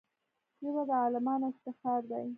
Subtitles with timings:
[0.61, 2.25] ژبه د عالمانو افتخار دی